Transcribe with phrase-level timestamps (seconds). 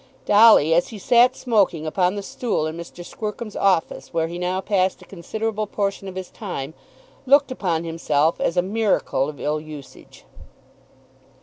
[0.25, 3.05] Dolly, as he sat smoking upon the stool in Mr.
[3.05, 6.73] Squercum's office, where he now passed a considerable portion of his time,
[7.27, 10.25] looked upon himself as a miracle of ill usage.